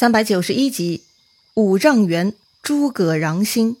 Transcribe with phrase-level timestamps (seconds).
[0.00, 1.02] 三百九十一集，
[1.54, 3.76] 五丈原诸葛穰兴。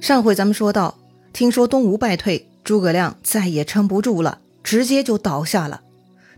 [0.00, 0.98] 上回咱们说到，
[1.32, 5.82] 听说东吴败退，诸葛亮再也撑不住了，直接就倒下了。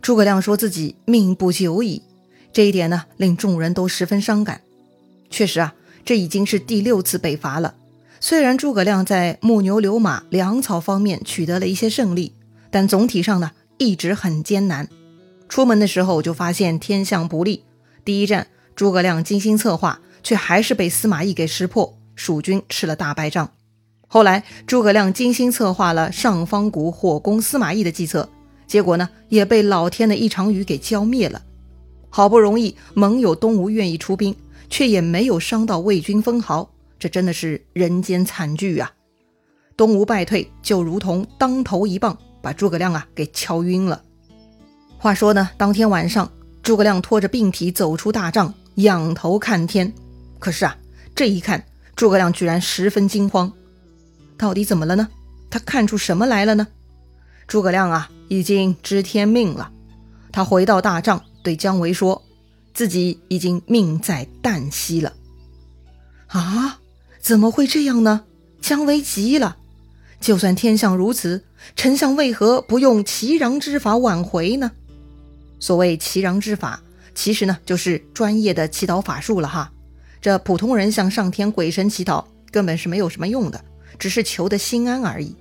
[0.03, 2.03] 诸葛亮说自己命不久矣，
[2.53, 4.60] 这一点呢，令众人都十分伤感。
[5.30, 5.74] 确实啊，
[6.04, 7.76] 这已经是第六次北伐了。
[8.21, 12.35] 虽然诸葛亮在木牛流马、粮草方面取得了一些胜利，
[12.71, 14.87] 但总体上呢，一直很艰难。
[15.49, 17.65] 出门的时候就发现天象不利，
[18.05, 23.51] 第一站诸葛亮精心策划，却还是被司马懿给识破，蜀军吃了大败仗。
[24.09, 28.29] 后来诸葛亮精心策划了上方谷火攻司马懿的计策，
[28.66, 31.43] 结果呢也被老天的一场雨给浇灭了。
[32.09, 34.35] 好不容易盟友东吴愿意出兵，
[34.71, 38.93] 却也没有伤到魏军分毫，这真的是人间惨剧啊！
[39.77, 44.02] 东吴败退就如同当头一棒，把诸葛亮啊给敲晕了。
[44.99, 46.31] 话说呢，当天晚上，
[46.63, 49.93] 诸葛亮拖着病体走出大帐，仰头看天。
[50.39, 50.77] 可是啊，
[51.15, 53.53] 这一看，诸葛亮居然十分惊慌。
[54.37, 55.09] 到底怎么了呢？
[55.49, 56.66] 他看出什么来了呢？
[57.47, 59.71] 诸葛亮啊，已经知天命了。
[60.33, 62.21] 他回到大帐，对姜维说
[62.75, 65.12] ：“自己已经命在旦夕了。”
[66.28, 66.81] 啊，
[67.20, 68.25] 怎么会这样呢？
[68.60, 69.58] 姜维急了。
[70.20, 71.44] 就算天象如此，
[71.77, 74.72] 丞相为何不用祈禳之法挽回呢？
[75.58, 76.82] 所谓祈禳之法，
[77.14, 79.72] 其实呢就是专业的祈祷法术了哈。
[80.20, 83.64] 这普通人向上天鬼神祈祷，根本是没有什么用的，
[83.98, 85.34] 只是求的心安而已。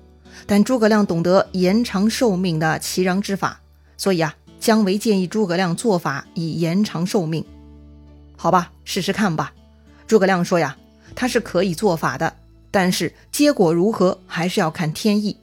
[0.46, 3.60] 但诸葛亮懂得延长寿命的祈禳之法，
[3.98, 7.44] 所以啊，姜维建议诸葛亮做法以延长寿命。
[8.38, 9.54] 好吧，试试看吧。
[10.06, 10.78] 诸葛亮说呀，
[11.16, 12.32] 他是可以做法的，
[12.70, 15.36] 但是结果如何还是要看天意。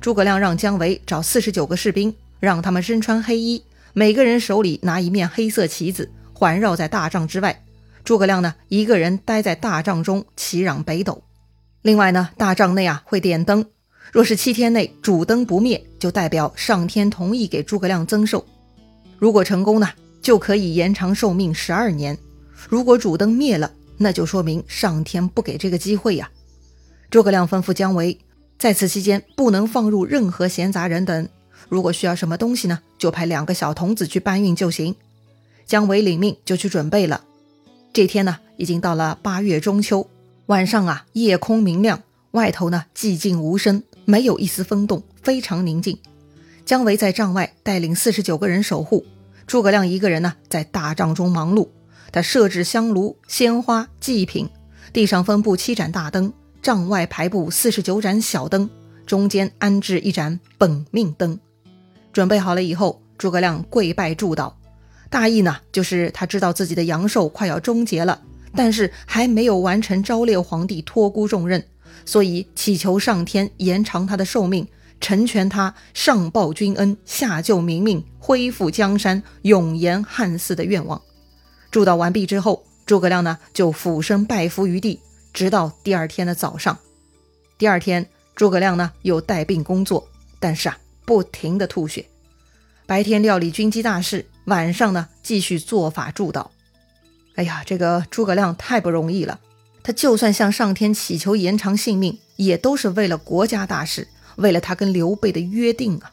[0.00, 3.64] 诸葛亮让姜维找四十九个士兵，让他们身穿黑衣。
[3.98, 7.64] 每个人手里拿一面黑色旗子，环绕在大帐之外。
[8.04, 11.22] 诸葛亮呢，一个人待在大帐中祈禳北斗。
[11.80, 13.64] 另外呢，大帐内啊会点灯，
[14.12, 18.44] 若是七天内主灯不灭，就代表上天同意给诸葛亮增寿。
[19.18, 19.88] 如果成功呢，
[20.20, 22.14] 就可以延长寿命十二年；
[22.68, 26.28] 如果主灯灭了，那就说明上天不给这个机会呀。
[27.08, 28.18] 诸葛亮吩咐姜维，
[28.58, 31.26] 在此期间不能放入任何闲杂人等。
[31.70, 34.96] 如果需要什么东西呢，就派两个小童子去搬运就行。
[35.64, 37.22] 姜维领命就去准备了。
[37.92, 40.10] 这天呢，已经到了八月中秋，
[40.46, 42.02] 晚上啊，夜空明亮，
[42.32, 45.96] 外头呢寂静无声，没有一丝风动，非常宁静。
[46.64, 49.06] 姜维在帐外带领四十九个人守护，
[49.46, 51.68] 诸葛亮一个人呢在大帐中忙碌。
[52.10, 54.48] 他设置香炉、鲜花、祭品，
[54.92, 58.68] 地上分布七盏大灯，帐外排布四十九盏小灯，
[59.06, 61.38] 中间安置一盏本命灯。
[62.16, 64.50] 准备好了以后，诸葛亮跪拜祝祷，
[65.10, 68.22] 大意呢就是他知道自己的阳寿快要终结了，
[68.54, 71.62] 但是还没有完成昭烈皇帝托孤重任，
[72.06, 74.66] 所以祈求上天延长他的寿命，
[74.98, 80.98] 成全他上报君恩、下救民命、恢复江山、永延汉室的愿望。
[81.70, 84.98] 祝祷完毕之后，诸葛亮呢就俯身拜伏于地，
[85.34, 86.78] 直到第二天的早上。
[87.58, 90.08] 第二天，诸葛亮呢又带病工作，
[90.40, 90.78] 但是啊。
[91.06, 92.04] 不停的吐血，
[92.84, 96.48] 白天料理军机大事，晚上呢继续做法祝祷。
[97.36, 99.40] 哎呀，这个诸葛亮太不容易了。
[99.82, 106.10] 他就算向上天祈求延长性命，也都是为了国家大事，为了他跟刘备的约定啊。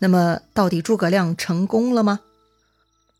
[0.00, 2.20] 那么，到底诸葛亮成功了吗？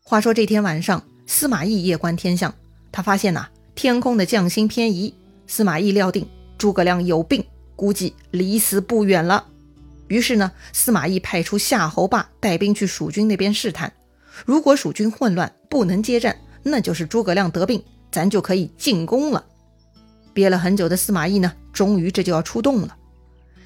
[0.03, 2.53] 话说这天晚上，司马懿夜观天象，
[2.91, 5.13] 他发现呐，天空的将星偏移。
[5.47, 6.27] 司马懿料定
[6.57, 7.45] 诸葛亮有病，
[7.75, 9.45] 估计离死不远了。
[10.09, 13.93] 于是呢，司马懿派出夏侯霸带兵去蜀军那边试探，
[14.45, 17.81] 如果蜀军混乱不能接战，那就是诸葛亮得病，
[18.11, 19.45] 咱就可以进攻了。
[20.33, 22.97] 憋了很久的司马懿呢，终于这就要出动了。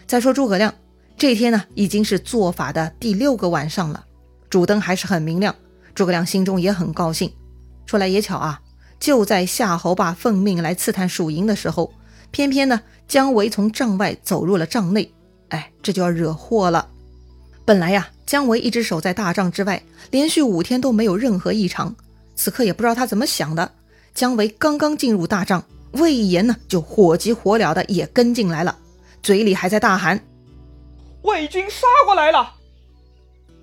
[0.05, 0.73] 再说诸葛亮
[1.17, 4.05] 这天呢，已经是做法的第六个晚上了，
[4.49, 5.55] 主灯还是很明亮，
[5.95, 7.31] 诸葛亮心中也很高兴。
[7.85, 8.61] 说来也巧啊，
[8.99, 11.93] 就在夏侯霸奉命来刺探蜀营的时候，
[12.31, 15.13] 偏偏呢，姜维从帐外走入了帐内。
[15.53, 16.89] 哎，这就要惹祸了。
[17.63, 21.95] 本来呀，姜维一直守在大帐之外，连续五天都没有任何异常。
[22.35, 23.71] 此刻也不知道他怎么想的，
[24.15, 28.75] 姜维刚刚进入大帐，魏延呢就火急火燎的也跟进来了，
[29.21, 30.19] 嘴里还在大喊
[31.21, 32.55] ：“魏军杀过来了！”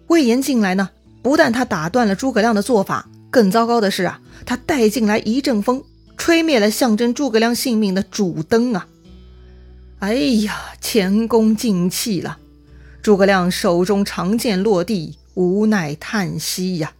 [0.07, 0.91] 魏延进来呢，
[1.23, 5.83] 不但他打断了诸葛亮的做法，更糟糕的是啊，他带进来一阵风，
[6.17, 8.87] 吹灭了象征诸葛亮性命的主灯啊！
[10.01, 12.39] 哎呀，前功尽弃了！
[13.03, 16.95] 诸葛亮手中长剑落地，无奈叹息呀。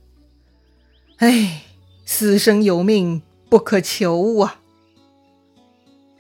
[1.17, 1.63] 哎，
[2.05, 4.61] 死生有命，不可求啊！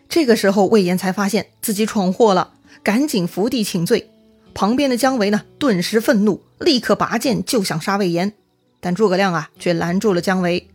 [0.09, 4.11] 这个时候，魏延才发现自己闯祸了，赶紧伏地请罪。
[4.55, 8.33] 旁边的姜维呢，顿时愤怒，立刻拔剑就想杀魏延，
[8.81, 10.67] 但诸葛亮啊，却拦住了姜维。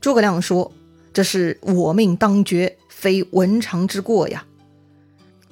[0.00, 0.72] 诸葛亮说
[1.14, 4.44] ：“这是我命当绝，非文常之过呀。”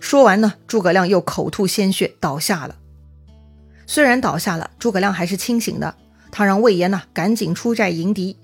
[0.03, 2.75] 说完呢，诸葛亮又口吐鲜血，倒下了。
[3.87, 5.95] 虽然倒下了，诸葛亮还是清醒的。
[6.33, 8.37] 他让魏延呢赶紧出寨迎敌。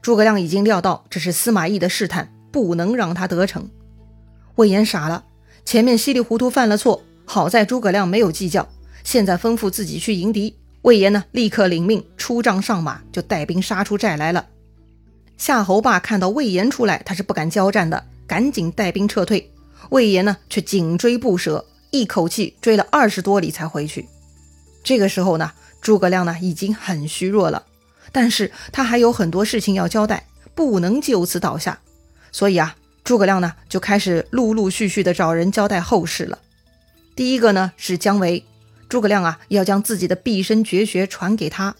[0.00, 3.68] 诸葛亮已经料到这是司马懿的试探，不能让他得逞。
[4.54, 5.24] 魏延傻了，
[5.66, 8.66] 前面稀里糊涂犯了错，好在诸葛亮没有计较，
[9.04, 10.56] 现在吩咐自己去迎敌。
[10.80, 14.46] 魏延呢，立刻领命出帐上马，就带兵杀出寨来了。
[15.36, 19.52] 夏侯霸看到魏延出来，他是不敢交战的，赶紧带兵撤退。
[19.90, 24.08] 魏延呢，却紧追不舍，一口气追了二十多里才回去。
[24.82, 27.64] 这个时候呢，诸葛亮呢已经很虚弱了，
[28.10, 31.80] 但是他还有很多事情要交代，不能就此倒下，
[32.30, 32.76] 所以啊。
[33.04, 36.38] 诸葛亮呢，就开始陆陆续续的找人交代后事了。
[37.16, 38.44] 第一个呢是姜维，
[38.88, 41.74] 诸葛亮啊要将自己的毕生绝学传给他。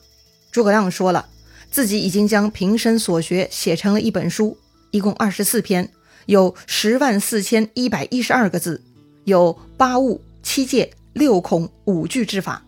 [0.50, 1.28] 诸葛亮说了，
[1.70, 4.58] 自己已经将平生所学写成了一本书，
[4.90, 5.88] 一共二十四篇，
[6.26, 8.82] 有十万四千一百一十二个字，
[9.24, 12.62] 有八物、七戒、六孔、五句之法。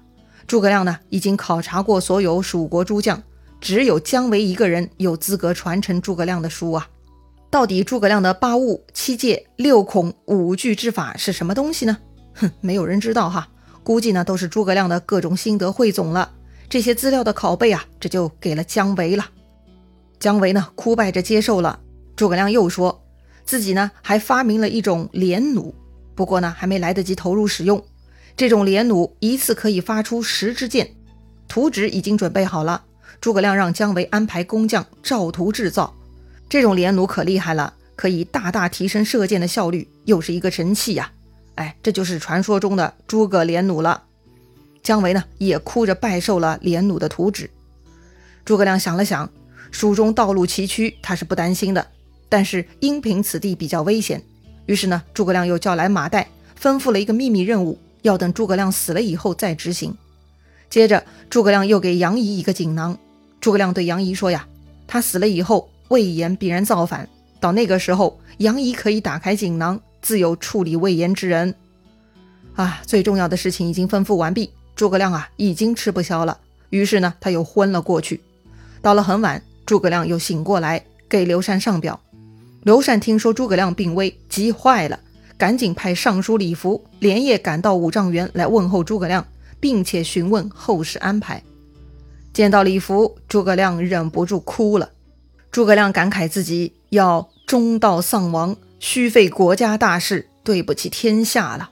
[0.47, 3.23] 诸葛亮呢已经考察过所有蜀国诸将，
[3.61, 6.89] 只有姜维一个人有资格传承诸葛亮的书啊。
[7.51, 11.99] 到底诸葛亮的八物、七戒、六孔、五句之法是什么东西呢？
[12.35, 13.49] 哼，没有人知道哈。
[13.85, 16.33] 估计呢都是诸葛亮的各种心得汇总了。
[16.69, 19.27] 这些资料的拷贝啊，这就给了姜维了。
[20.19, 21.79] 姜维呢哭拜着接受了。
[22.17, 23.04] 诸葛亮又说
[23.45, 25.75] 自己呢还发明了一种连弩，
[26.15, 27.85] 不过呢还没来得及投入使用。
[28.37, 30.95] 这种连弩一次可以发出十支箭，
[31.47, 32.85] 图纸已经准备好了。
[33.21, 35.95] 诸葛亮让姜维安排工匠照图制造。
[36.49, 41.13] 这种连弩可厉害了，可以大大提升射箭的效率，又是一个神器呀！
[41.55, 44.03] 哎，这就是传说中的诸葛连弩了。
[44.83, 47.49] 姜维呢，也哭着拜受了连弩的图纸。
[48.45, 49.31] 诸葛亮想了想，
[49.71, 51.87] 蜀中道路崎岖，他是不担心的，
[52.35, 54.21] 但是因凭此地比较危险，
[54.67, 56.27] 于是呢，诸葛亮又叫来马岱，
[56.61, 59.97] 吩咐了一个秘密任务，要等诸葛亮死了以后再执行。
[60.69, 62.99] 接着，诸葛亮又给杨仪一个锦囊。
[63.41, 64.49] 诸葛亮对杨仪说呀
[64.89, 67.09] ：“他死了以后。”魏延必然造反，
[67.39, 71.55] 到那个时候，杨仪可以打开锦囊，自有处理魏延之人。
[72.57, 76.37] 啊，最重要的事情已经吩咐完毕，诸葛亮啊已经吃不消了，
[76.71, 78.21] 于是呢他又昏了过去。
[78.83, 82.01] 到了很晚，诸葛亮又醒过来，给刘禅上表。
[82.65, 84.99] 刘禅听说诸葛亮病危，急坏了，
[85.37, 89.27] 赶紧派尚书李福连夜赶到五丈原来问候诸葛亮，
[89.61, 91.43] 并且询问后事安排。
[92.33, 94.89] 见到李福，诸葛亮忍不住哭了。
[95.53, 101.69] 诸葛亮感慨自己要中道丧亡，虚费国家大事，对不起天下了。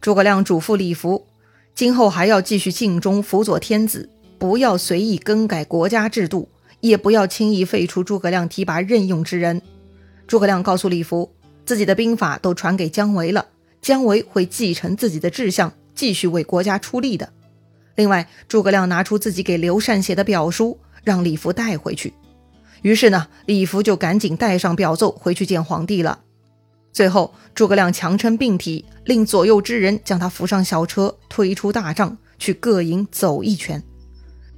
[0.00, 1.26] 诸葛亮嘱咐李福，
[1.74, 4.08] 今后还要继续尽忠辅佐天子，
[4.38, 9.60] 不要随意更改国家制度，也不要轻易废除诸葛亮提拔任用之人。
[10.26, 11.30] 诸葛亮告诉李福，
[11.66, 13.46] 自己的兵法都传给姜维了，
[13.82, 17.32] 姜维会继承自己的志向，继续为国家出力的。
[17.96, 22.12] 另外，诸葛亮拿出自己给刘禅写的表书，让李福带回去。
[22.82, 26.20] 于是呢，李福就赶紧带上表奏回去见皇帝了。
[26.92, 33.82] 最后，诸葛亮强撑病体，令左右之人将他扶上小车，推出大帐，去各营走一圈。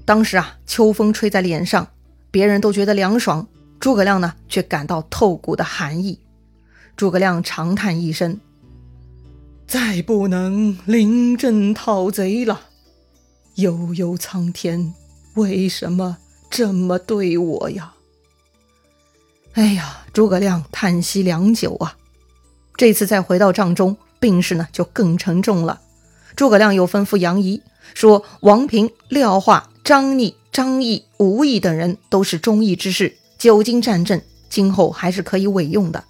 [0.04, 1.88] 当时啊，秋风吹在脸上，
[2.30, 3.46] 别人都觉得凉爽，
[3.78, 6.18] 诸葛亮呢却感到透骨的寒意。
[6.96, 8.40] 诸葛亮长叹一声
[9.68, 12.62] ：“再不能临阵讨贼了。
[13.56, 14.94] 悠悠苍天，
[15.34, 16.18] 为什么
[16.50, 17.92] 这么对我呀？”
[19.52, 21.96] 哎呀，诸葛亮叹息良久啊。
[22.76, 25.80] 这次再回到帐中，病势呢就更沉重了。
[26.34, 27.62] 诸葛亮又吩咐杨仪
[27.94, 36.04] 说：“王平、廖化、张逆、张翼、吴懿等人都是忠义之士，久经战阵，今后还是可以委用的。”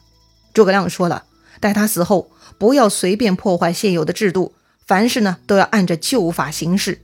[0.55, 1.25] 诸葛亮说了
[1.61, 4.55] ：“待他死后，不要随便破坏现有的制度，
[4.87, 7.01] 凡事呢都要按着旧法行事，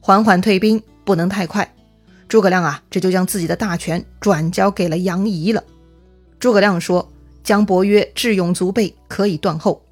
[0.00, 1.74] 缓缓退兵，不能太快。”
[2.28, 5.62] 诸葛亮啊，这就将自己的大权转交给了杨仪了。
[6.38, 7.10] 诸葛亮说
[7.42, 9.84] ：“姜伯约智勇足备，可以断后。”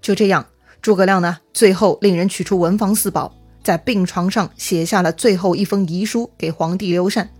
[0.00, 0.46] 就这样，
[0.82, 7.30] 诸葛亮呢，最后令人取出文房四宝，在病床上写下了最后一封遗书给皇帝刘禅。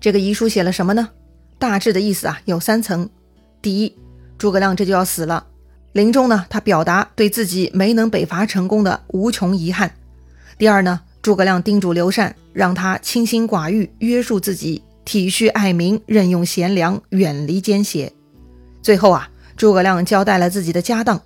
[0.00, 1.10] 这个遗书写了什么呢？
[1.58, 3.06] 大致的意思啊，有三层：
[3.60, 3.94] 第一，
[4.38, 5.46] 诸葛亮这就要死了，
[5.92, 9.90] 临终呢，他表达对自己没能北伐成功的无穷遗憾；
[10.56, 18.10] 第二呢，诸葛亮叮嘱刘禅，让他清心寡欲，约束自己，体恤爱民，任用贤良，远离奸邪。
[18.80, 21.20] 最后啊，诸葛亮交代了自己的家当，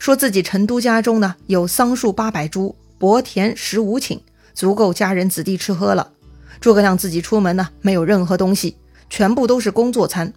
[0.00, 4.18] 说自己成都家中呢有桑树八百株，薄田十五顷，
[4.52, 6.10] 足够家人子弟吃喝了。
[6.60, 8.76] 诸葛亮自己出门呢，没有任何东西，
[9.08, 10.32] 全部都是工作餐。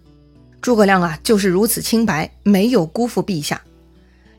[0.60, 3.60] 诸葛亮啊，就是如此清白，没有辜负陛下。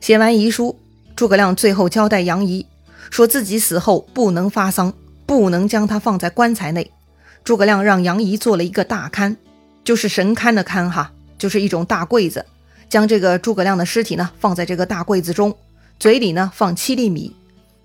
[0.00, 0.78] 写完遗书，
[1.16, 2.64] 诸葛亮最后交代杨仪，
[3.10, 4.94] 说自己死后不能发丧，
[5.26, 6.90] 不能将他放在棺材内。
[7.42, 9.36] 诸葛亮让杨仪做了一个大龛，
[9.82, 12.46] 就是神龛的龛哈，就是一种大柜子，
[12.88, 15.56] 将这个诸葛亮的尸体呢放在这个大柜子中，
[15.98, 17.34] 嘴里呢放七粒米，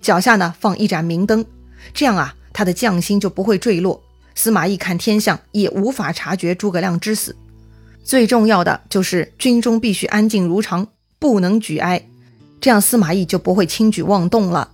[0.00, 1.44] 脚下呢放一盏明灯，
[1.92, 2.36] 这样啊。
[2.58, 4.02] 他的将星就不会坠落，
[4.34, 7.36] 司马懿看天象也无法察觉诸葛亮之死。
[8.02, 10.88] 最重要的就是军中必须安静如常，
[11.20, 12.08] 不能举哀，
[12.60, 14.72] 这样司马懿就不会轻举妄动了。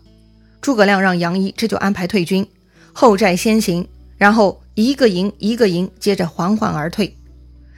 [0.62, 2.48] 诸葛亮让杨仪这就安排退军，
[2.94, 3.86] 后寨先行，
[4.16, 7.14] 然后一个营一个营，接着缓缓而退。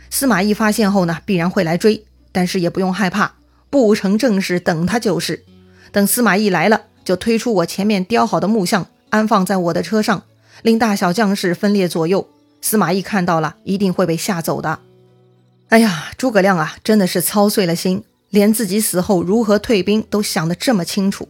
[0.08, 3.34] 司马懿发现后呢，必然会来追，但是也不用害怕，
[3.70, 5.44] 不成正事等他就是。
[5.90, 8.86] 等司马懿来了，就推出我前面雕好的木像。
[9.16, 10.22] 安放在我的车上，
[10.62, 12.28] 令大小将士分列左右。
[12.60, 14.78] 司马懿看到了，一定会被吓走的。
[15.68, 21.28] 哎呀，诸葛亮啊，真的是操碎了心，连自己死后如何退兵都想得这么清楚。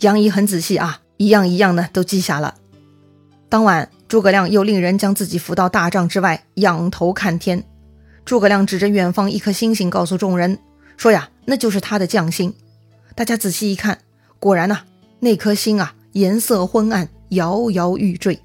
[0.00, 2.56] 杨仪很仔细啊，一样一样的都记下了。
[3.48, 7.62] 当晚，诸葛亮又令人将自己扶到大帐之外，仰头看天。
[8.24, 10.58] 诸葛亮指着远方一颗星星，告诉众人
[10.96, 12.52] 说：“呀，那就是他的将星。”
[13.14, 13.98] 大家仔细一看，
[14.38, 14.80] 果然呐，
[15.20, 15.94] 那颗星啊。
[16.12, 18.38] 颜色昏暗，摇摇欲坠。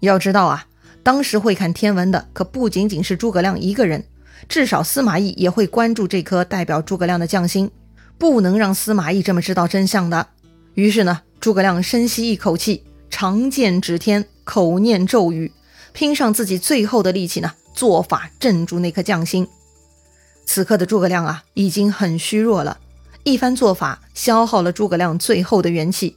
[0.00, 0.66] 要知道啊，
[1.02, 4.04] 当时会看天文的可不仅仅是诸葛亮一个人，
[4.48, 7.70] 至少司马懿也会关注这颗代表诸葛亮的将星，
[8.18, 10.26] 不能让司马懿这么知道真相的。
[10.74, 15.50] 于是呢，诸葛亮深吸一口气，长剑指天，口念咒语，
[15.92, 19.48] 拼上自己最后的力气呢，做法镇住那颗将星。
[20.44, 22.78] 此刻的诸葛亮啊，已经很虚弱了，
[23.24, 26.16] 一番做法消耗了诸葛亮最后的元气。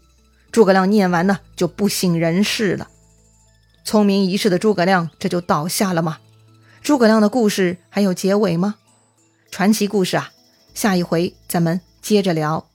[0.51, 2.88] 诸葛亮念完呢，就不省人事了。
[3.84, 6.20] 聪明一世的诸葛亮这就倒下了吗？
[6.82, 8.75] 诸葛亮的故事还有结尾吗？
[9.51, 10.32] 传奇故事啊，
[10.74, 12.69] 下一回咱们接着聊。